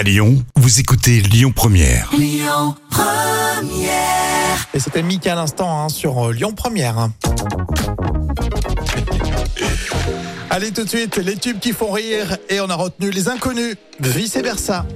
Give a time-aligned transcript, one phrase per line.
[0.00, 2.10] À Lyon, vous écoutez Lyon Première.
[4.72, 7.10] Et c'était Mika à l'instant hein, sur euh, Lyon Première.
[10.48, 13.76] Allez tout de suite, les tubes qui font rire et on a retenu les inconnus,
[14.00, 14.86] vice versa.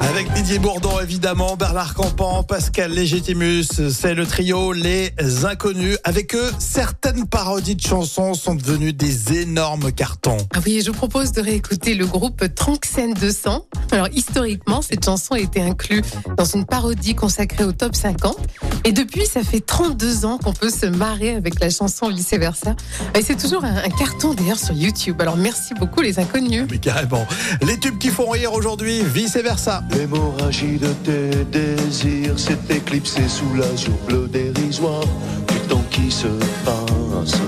[0.00, 5.12] Avec Didier Bourdon évidemment, Bernard Campan, Pascal Légitimus, c'est le trio Les
[5.44, 5.96] Inconnus.
[6.02, 10.38] Avec eux, certaines parodies de chansons sont devenues des énormes cartons.
[10.54, 13.66] Ah oui, je vous propose de réécouter le groupe Tranxène 200.
[13.92, 16.02] Alors historiquement, cette chanson a été inclue
[16.36, 18.38] dans une parodie consacrée au top 50.
[18.84, 22.74] Et depuis, ça fait 32 ans qu'on peut se marrer avec la chanson vice versa.
[23.14, 25.20] Et c'est toujours un, un carton d'ailleurs sur YouTube.
[25.20, 26.66] Alors merci beaucoup les inconnus.
[26.70, 27.26] Mais carrément,
[27.62, 29.82] les tubes qui font rire aujourd'hui, vice versa.
[29.90, 35.04] L'hémorragie de tes désirs s'est éclipsée sous l'azur bleu dérisoire
[35.48, 36.28] du temps qui se
[36.64, 37.40] passe,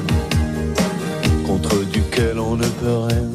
[1.46, 3.29] contre duquel on ne peut rien.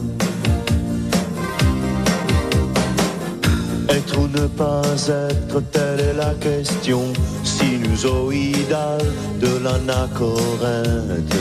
[4.27, 9.05] Ne pas être, telle est la question sinusoïdale
[9.39, 11.35] de l'anachorète,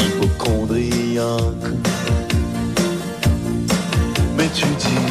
[0.00, 1.68] hypochondriaque.
[4.36, 5.06] Mais tu dis,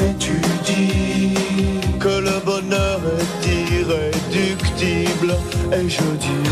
[0.00, 1.34] mais tu dis
[1.98, 3.46] que le bonheur est
[3.80, 5.34] irréductible.
[5.72, 6.44] Et je dis,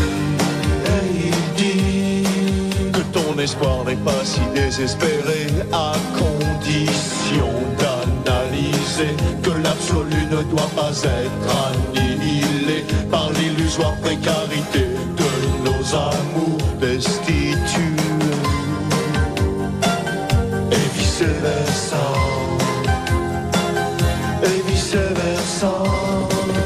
[0.95, 7.72] et il dit que ton espoir n'est pas si désespéré à condition
[8.95, 14.85] que l'absolu ne doit pas être annihilé par l'illusoire précarité
[15.17, 17.31] de nos amours destitués
[20.71, 22.05] et vice versa.
[24.43, 26.62] Et vice versa.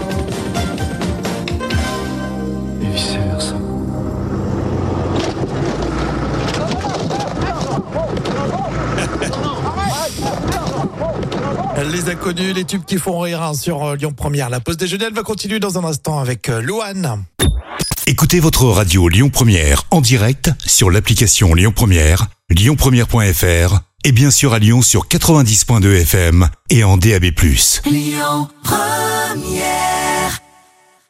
[11.83, 14.49] Les inconnus, les tubes qui font rire hein, sur euh, Lyon Première.
[14.49, 17.23] La pause déjeuner, elle va continuer dans un instant avec euh, Louane.
[18.07, 24.53] Écoutez votre radio Lyon Première en direct sur l'application Lyon Première, lyonpremière.fr et bien sûr
[24.53, 27.25] à Lyon sur 90.2 FM et en DAB+.